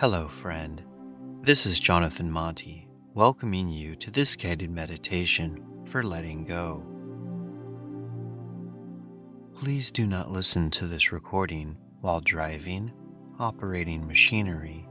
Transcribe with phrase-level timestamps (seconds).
[0.00, 0.80] Hello, friend.
[1.40, 6.86] This is Jonathan Monty, welcoming you to this guided meditation for letting go.
[9.58, 12.92] Please do not listen to this recording while driving,
[13.40, 14.88] operating machinery,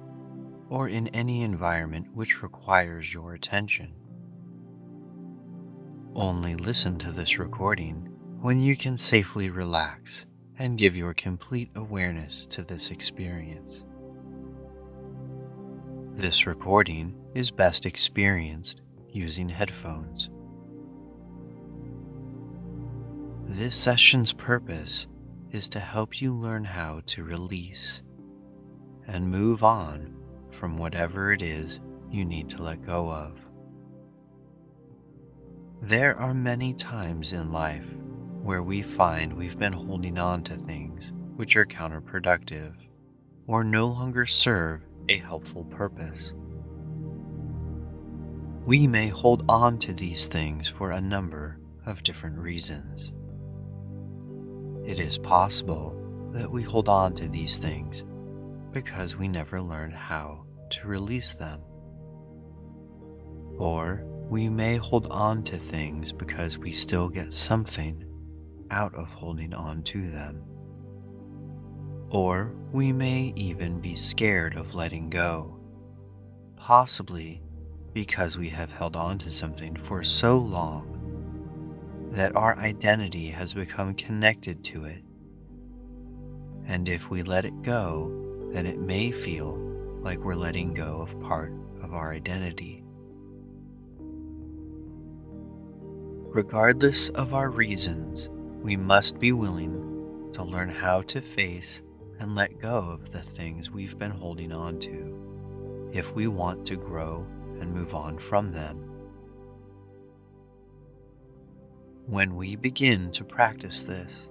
[0.67, 3.93] or in any environment which requires your attention.
[6.15, 8.09] Only listen to this recording
[8.41, 10.25] when you can safely relax
[10.59, 13.85] and give your complete awareness to this experience.
[16.17, 18.81] This recording is best experienced
[19.13, 20.31] using headphones.
[23.45, 25.05] This session's purpose
[25.51, 28.01] is to help you learn how to release
[29.05, 30.15] and move on
[30.49, 33.39] from whatever it is you need to let go of.
[35.83, 37.85] There are many times in life
[38.41, 42.73] where we find we've been holding on to things which are counterproductive
[43.45, 46.33] or no longer serve a helpful purpose.
[48.65, 53.13] We may hold on to these things for a number of different reasons.
[54.85, 58.03] It is possible that we hold on to these things
[58.71, 61.61] because we never learned how to release them.
[63.57, 68.03] Or we may hold on to things because we still get something
[68.69, 70.43] out of holding on to them.
[72.09, 75.59] Or we may even be scared of letting go,
[76.55, 77.41] possibly
[77.93, 80.93] because we have held on to something for so long
[82.11, 85.03] that our identity has become connected to it.
[86.65, 89.57] And if we let it go, then it may feel
[90.01, 92.83] like we're letting go of part of our identity.
[96.29, 98.29] Regardless of our reasons,
[98.61, 101.81] we must be willing to learn how to face
[102.19, 106.75] and let go of the things we've been holding on to if we want to
[106.75, 107.25] grow
[107.59, 108.77] and move on from them.
[112.05, 114.29] When we begin to practice this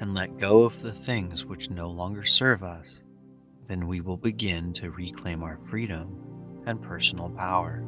[0.00, 3.02] and let go of the things which no longer serve us,
[3.66, 6.16] then we will begin to reclaim our freedom
[6.66, 7.84] and personal power.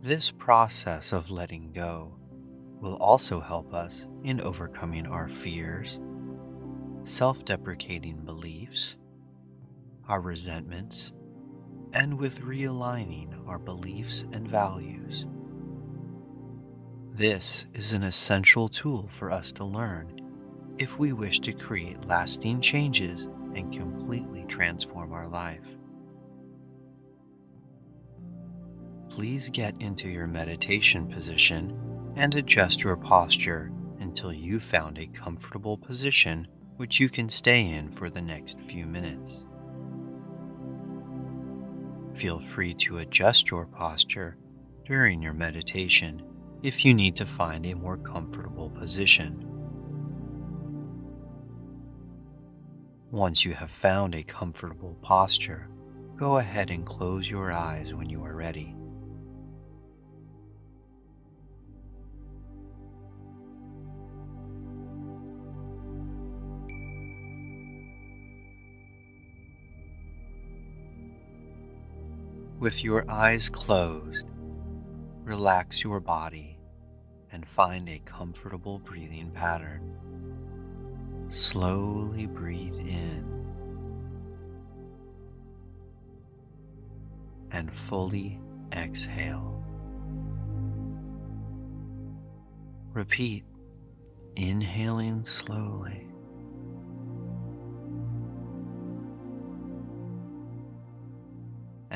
[0.00, 2.16] This process of letting go
[2.80, 5.98] will also help us in overcoming our fears
[7.04, 8.96] self deprecating beliefs,
[10.08, 11.12] our resentments,
[11.92, 15.26] and with realigning our beliefs and values.
[17.12, 20.18] This is an essential tool for us to learn
[20.78, 25.60] if we wish to create lasting changes and completely transform our life.
[29.10, 31.78] Please get into your meditation position
[32.16, 37.90] and adjust your posture until you've found a comfortable position which you can stay in
[37.90, 39.44] for the next few minutes.
[42.14, 44.36] Feel free to adjust your posture
[44.84, 46.22] during your meditation
[46.62, 49.44] if you need to find a more comfortable position.
[53.10, 55.68] Once you have found a comfortable posture,
[56.16, 58.74] go ahead and close your eyes when you are ready.
[72.58, 74.26] With your eyes closed,
[75.24, 76.58] relax your body
[77.32, 79.96] and find a comfortable breathing pattern.
[81.30, 83.24] Slowly breathe in
[87.50, 88.40] and fully
[88.72, 89.62] exhale.
[92.92, 93.44] Repeat,
[94.36, 96.13] inhaling slowly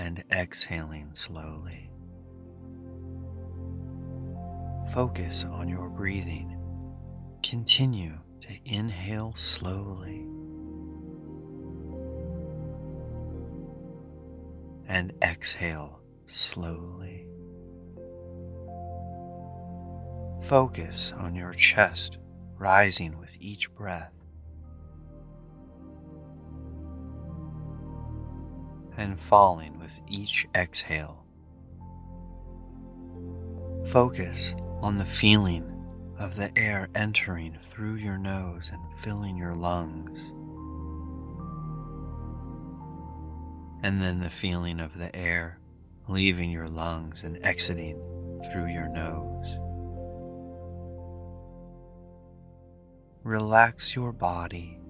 [0.08, 1.90] and exhaling slowly.
[4.90, 6.56] Focus on your breathing.
[7.42, 10.26] Continue to inhale slowly
[14.88, 17.26] and exhale slowly.
[20.48, 22.16] Focus on your chest
[22.56, 24.17] rising with each breath.
[28.98, 31.24] And falling with each exhale.
[33.86, 35.64] Focus on the feeling
[36.18, 40.32] of the air entering through your nose and filling your lungs.
[43.84, 45.60] And then the feeling of the air
[46.08, 47.96] leaving your lungs and exiting
[48.50, 49.58] through your nose.
[53.22, 54.80] Relax your body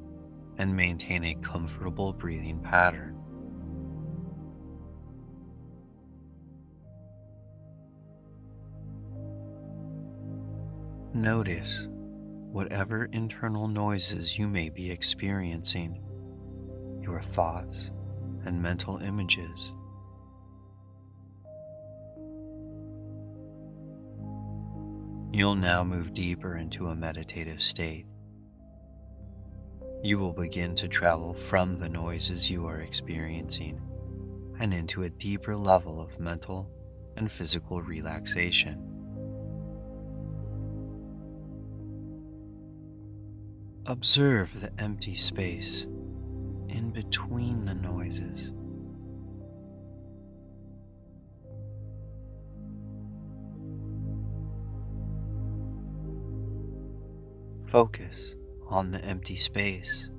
[0.56, 3.17] and maintain a comfortable breathing pattern.
[11.18, 16.00] Notice whatever internal noises you may be experiencing,
[17.02, 17.90] your thoughts
[18.44, 19.72] and mental images.
[25.32, 28.06] You'll now move deeper into a meditative state.
[30.04, 33.80] You will begin to travel from the noises you are experiencing
[34.60, 36.70] and into a deeper level of mental
[37.16, 38.97] and physical relaxation.
[43.90, 45.84] Observe the empty space
[46.68, 48.52] in between the noises.
[57.66, 58.34] Focus
[58.68, 60.10] on the empty space.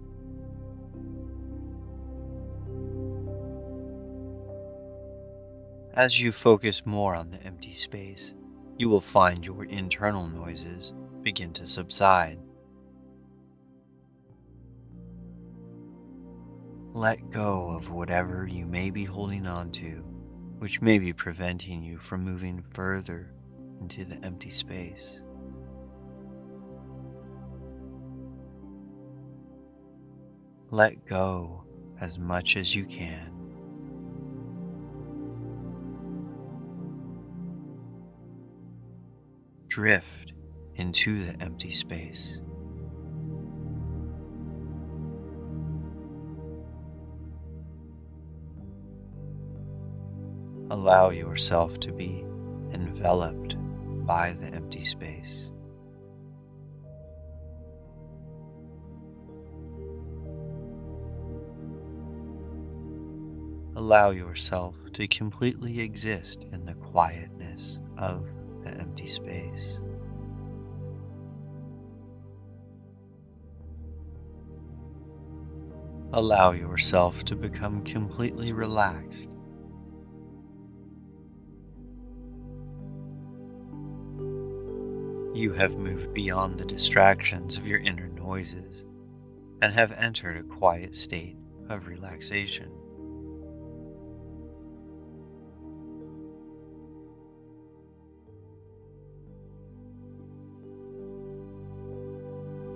[5.93, 8.33] As you focus more on the empty space,
[8.79, 12.39] you will find your internal noises begin to subside.
[16.93, 20.03] Let go of whatever you may be holding on to,
[20.57, 23.31] which may be preventing you from moving further
[23.79, 25.21] into the empty space.
[30.71, 31.63] Let go
[32.01, 33.33] as much as you can.
[39.67, 40.33] Drift
[40.75, 42.41] into the empty space.
[50.81, 52.23] Allow yourself to be
[52.73, 53.57] enveloped
[54.07, 55.51] by the empty space.
[63.75, 68.25] Allow yourself to completely exist in the quietness of
[68.63, 69.81] the empty space.
[76.13, 79.35] Allow yourself to become completely relaxed
[85.39, 88.83] You have moved beyond the distractions of your inner noises
[89.61, 91.37] and have entered a quiet state
[91.69, 92.69] of relaxation.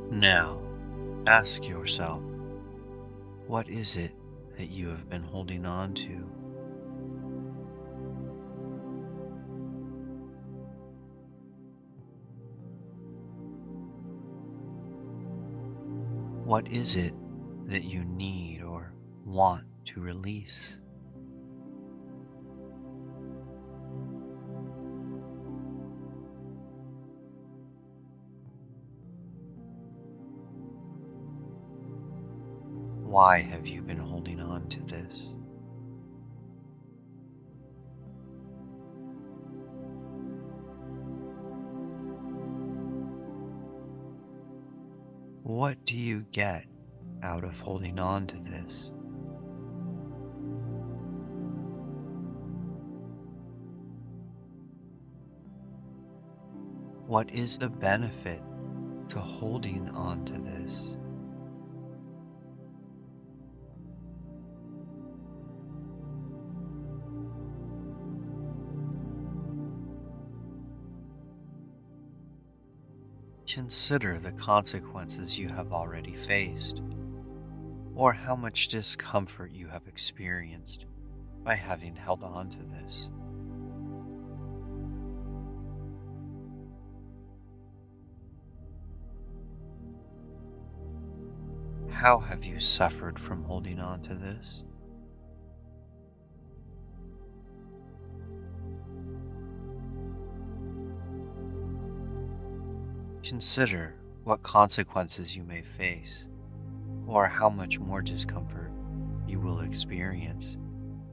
[0.10, 0.62] Now,
[1.28, 2.24] ask yourself,
[3.46, 4.14] what is it
[4.58, 6.43] that you have been holding on to?
[16.54, 17.16] What is it
[17.66, 18.94] that you need or
[19.26, 20.78] want to release?
[33.02, 34.00] Why have you been
[45.54, 46.66] What do you get
[47.22, 48.90] out of holding on to this?
[57.06, 58.42] What is the benefit
[59.10, 60.98] to holding on to this?
[73.54, 76.82] Consider the consequences you have already faced,
[77.94, 80.88] or how much discomfort you have experienced
[81.44, 83.10] by having held on to this.
[91.92, 94.64] How have you suffered from holding on to this?
[103.34, 106.28] Consider what consequences you may face,
[107.08, 108.72] or how much more discomfort
[109.28, 110.56] you will experience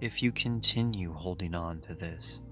[0.02, 2.42] if you continue holding on to this.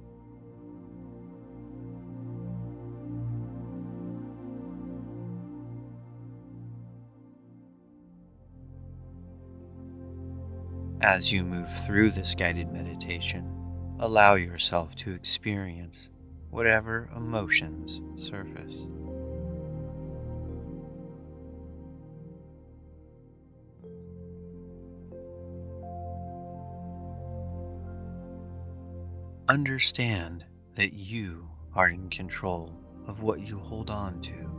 [11.02, 13.46] As you move through this guided meditation,
[14.00, 16.08] allow yourself to experience
[16.48, 18.87] whatever emotions surface.
[29.49, 32.71] Understand that you are in control
[33.07, 34.50] of what you hold on to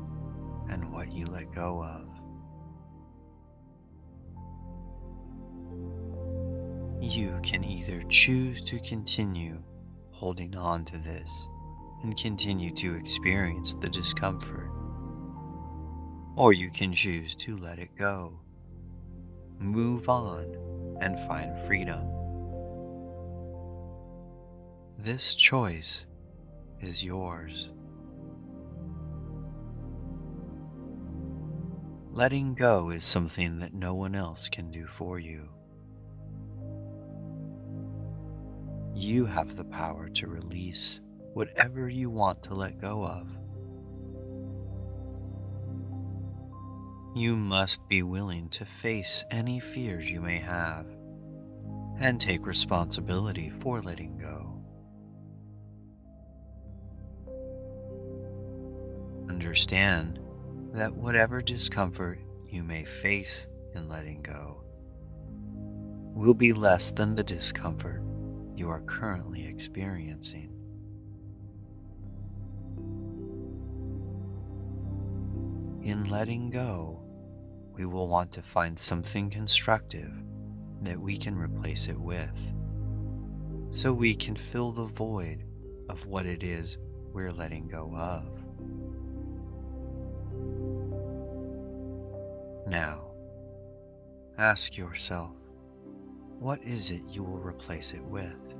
[0.67, 2.07] and what you let go of.
[6.99, 9.61] You can either choose to continue
[10.09, 11.47] holding on to this
[12.01, 14.71] and continue to experience the discomfort,
[16.35, 18.39] or you can choose to let it go,
[19.59, 22.18] move on, and find freedom.
[25.01, 26.05] This choice
[26.81, 27.69] is yours.
[32.11, 35.47] Letting go is something that no one else can do for you.
[38.93, 40.99] You have the power to release
[41.33, 43.29] whatever you want to let go of.
[47.15, 50.87] You must be willing to face any fears you may have
[52.01, 54.58] and take responsibility for letting go.
[59.39, 60.19] Understand
[60.73, 62.19] that whatever discomfort
[62.49, 64.61] you may face in letting go
[66.13, 68.03] will be less than the discomfort
[68.53, 70.51] you are currently experiencing.
[75.83, 77.01] In letting go,
[77.73, 80.11] we will want to find something constructive
[80.81, 82.53] that we can replace it with,
[83.71, 85.45] so we can fill the void
[85.87, 86.77] of what it is
[87.13, 88.38] we're letting go of.
[92.69, 93.01] Now,
[94.37, 95.31] ask yourself,
[96.37, 98.53] what is it you will replace it with?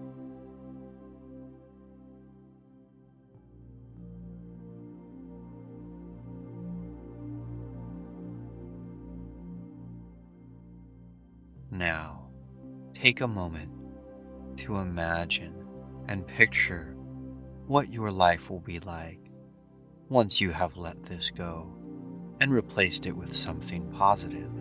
[11.69, 12.31] Now,
[12.95, 13.71] take a moment
[14.57, 15.53] to imagine
[16.07, 16.95] and picture
[17.67, 19.19] what your life will be like
[20.09, 21.78] once you have let this go
[22.39, 24.51] and replaced it with something positive.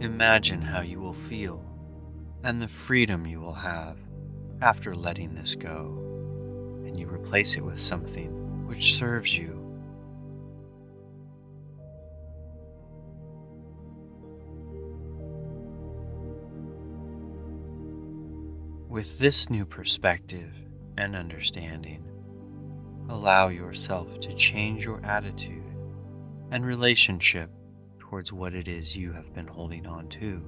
[0.00, 1.64] Imagine how you will feel
[2.42, 3.98] and the freedom you will have
[4.62, 5.94] after letting this go,
[6.86, 9.59] and you replace it with something which serves you.
[18.90, 20.52] With this new perspective
[20.96, 22.04] and understanding,
[23.08, 25.62] allow yourself to change your attitude
[26.50, 27.52] and relationship
[28.00, 30.42] towards what it is you have been holding on to.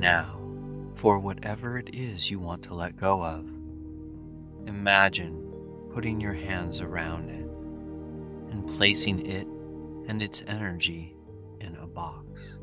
[0.00, 0.40] Now,
[0.94, 3.44] for whatever it is you want to let go of,
[4.66, 5.45] imagine
[5.96, 7.46] putting your hands around it
[8.52, 9.46] and placing it
[10.10, 11.16] and its energy
[11.60, 12.58] in a box.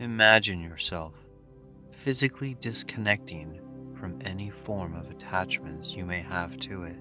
[0.00, 1.12] Imagine yourself
[1.92, 3.60] physically disconnecting
[3.94, 6.96] from any form of attachments you may have to it.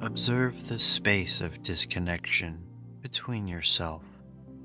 [0.00, 2.71] Observe the space of disconnection
[3.02, 4.02] between yourself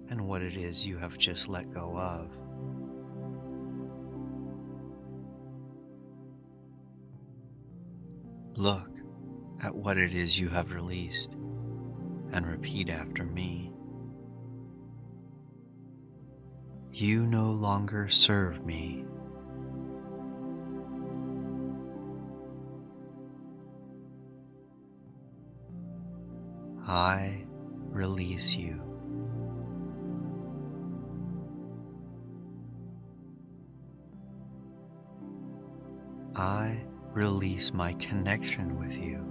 [0.10, 2.30] and what it is you have just let go of.
[8.56, 8.90] Look
[9.64, 11.32] at what it is you have released
[12.32, 13.72] and repeat after me.
[16.92, 19.06] You no longer serve me.
[28.56, 28.80] You.
[36.36, 36.80] I
[37.14, 39.24] release my connection with you.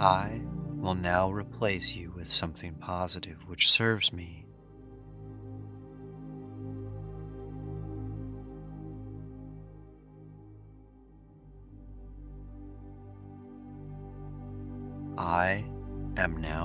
[0.00, 0.40] I
[0.76, 4.46] will now replace you with something positive which serves me.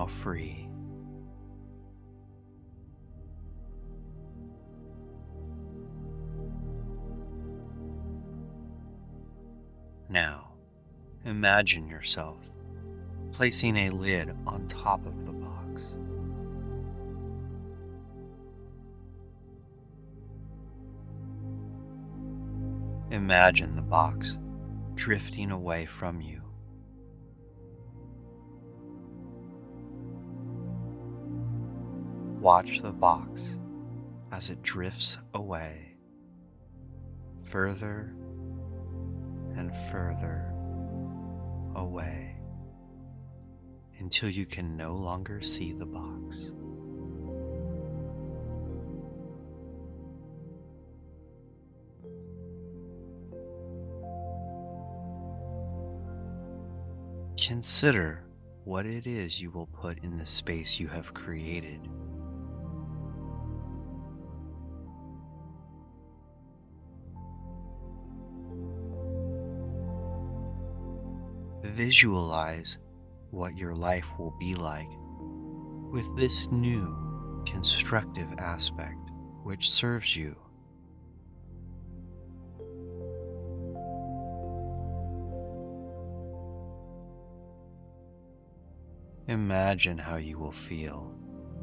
[0.07, 0.69] free.
[10.09, 10.53] Now,
[11.25, 12.37] imagine yourself
[13.31, 15.95] placing a lid on top of the box.
[23.11, 24.37] Imagine the box
[24.95, 26.44] drifting away from you
[32.45, 33.55] Watch the box
[34.31, 35.95] as it drifts away
[37.41, 38.13] further
[39.55, 40.53] and further
[41.75, 42.37] away
[43.97, 46.51] until you can no longer see the box.
[57.43, 58.23] Consider
[58.65, 61.89] what it is you will put in the space you have created.
[71.75, 72.77] Visualize
[73.31, 74.89] what your life will be like
[75.91, 78.95] with this new constructive aspect
[79.43, 80.37] which serves you.
[89.27, 91.13] Imagine how you will feel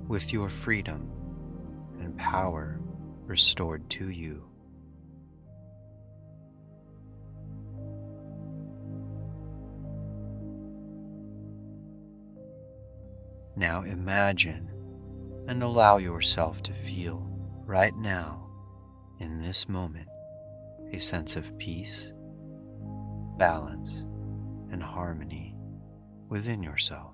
[0.09, 1.11] with your freedom
[2.01, 2.79] and power
[3.25, 4.52] restored to you.
[13.57, 14.71] Now imagine
[15.49, 17.29] and allow yourself to feel
[17.67, 18.49] right now,
[19.21, 20.09] in this moment,
[20.93, 22.13] a sense of peace,
[23.39, 24.07] balance,
[24.71, 25.55] and harmony
[26.29, 27.12] within yourself.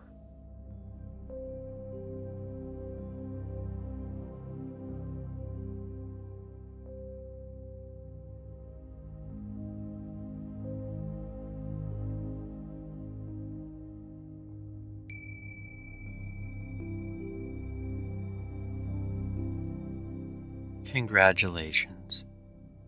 [20.98, 22.24] Congratulations.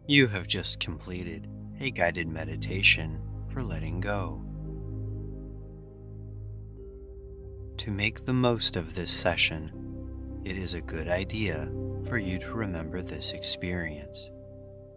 [0.09, 1.47] You have just completed
[1.79, 4.43] a guided meditation for letting go.
[7.77, 11.71] To make the most of this session, it is a good idea
[12.09, 14.29] for you to remember this experience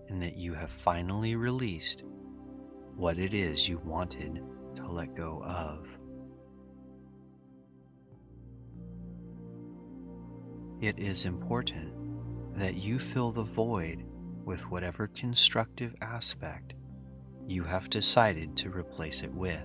[0.09, 2.01] and that you have finally released
[2.95, 4.41] what it is you wanted
[4.75, 5.87] to let go of.
[10.81, 12.02] It is important
[12.55, 14.05] that you fill the void
[14.45, 16.73] with whatever constructive aspect
[17.47, 19.63] you have decided to replace it with.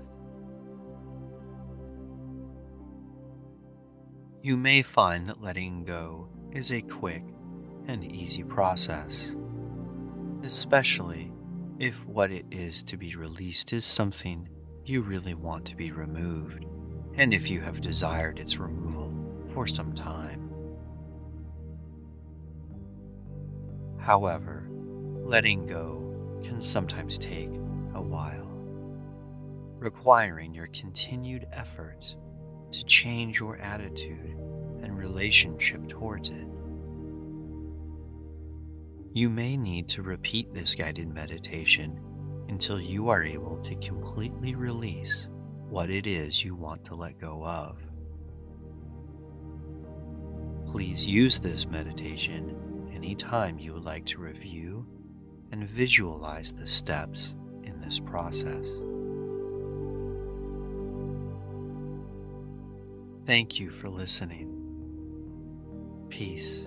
[4.40, 7.24] You may find that letting go is a quick
[7.86, 9.34] and easy process,
[10.42, 11.32] especially
[11.78, 14.48] if what it is to be released is something
[14.84, 16.64] you really want to be removed,
[17.14, 19.12] and if you have desired its removal
[19.52, 20.47] for some time.
[24.08, 24.66] However,
[25.26, 27.50] letting go can sometimes take
[27.94, 28.48] a while,
[29.78, 32.16] requiring your continued efforts
[32.72, 34.34] to change your attitude
[34.80, 36.46] and relationship towards it.
[39.12, 42.00] You may need to repeat this guided meditation
[42.48, 45.28] until you are able to completely release
[45.68, 47.76] what it is you want to let go of.
[50.72, 52.67] Please use this meditation
[52.98, 54.84] anytime you would like to review
[55.52, 57.32] and visualize the steps
[57.62, 58.68] in this process.
[63.24, 64.52] Thank you for listening.
[66.08, 66.66] Peace.